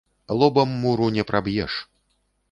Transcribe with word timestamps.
Лобам 0.39 0.69
муру 0.85 1.07
не 1.17 1.23
праб’еш 1.31 1.73